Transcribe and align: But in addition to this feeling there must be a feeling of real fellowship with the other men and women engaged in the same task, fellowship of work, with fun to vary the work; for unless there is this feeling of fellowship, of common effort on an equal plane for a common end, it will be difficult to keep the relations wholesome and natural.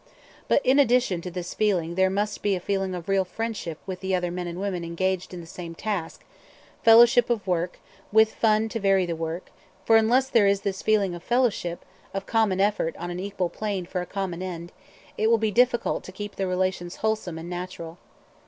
But 0.47 0.65
in 0.65 0.79
addition 0.79 1.21
to 1.21 1.29
this 1.29 1.53
feeling 1.53 1.93
there 1.93 2.09
must 2.09 2.41
be 2.41 2.55
a 2.55 2.59
feeling 2.59 2.95
of 2.95 3.07
real 3.07 3.23
fellowship 3.23 3.77
with 3.85 3.99
the 3.99 4.15
other 4.15 4.31
men 4.31 4.47
and 4.47 4.59
women 4.59 4.83
engaged 4.83 5.31
in 5.31 5.41
the 5.41 5.45
same 5.45 5.75
task, 5.75 6.25
fellowship 6.81 7.29
of 7.29 7.45
work, 7.45 7.77
with 8.11 8.33
fun 8.33 8.67
to 8.69 8.79
vary 8.79 9.05
the 9.05 9.15
work; 9.15 9.51
for 9.85 9.97
unless 9.97 10.27
there 10.27 10.47
is 10.47 10.61
this 10.61 10.81
feeling 10.81 11.13
of 11.13 11.21
fellowship, 11.21 11.85
of 12.15 12.25
common 12.25 12.59
effort 12.59 12.97
on 12.97 13.11
an 13.11 13.19
equal 13.19 13.47
plane 13.49 13.85
for 13.85 14.01
a 14.01 14.07
common 14.07 14.41
end, 14.41 14.71
it 15.19 15.29
will 15.29 15.37
be 15.37 15.51
difficult 15.51 16.03
to 16.05 16.11
keep 16.11 16.35
the 16.35 16.47
relations 16.47 16.95
wholesome 17.05 17.37
and 17.37 17.47
natural. 17.47 17.99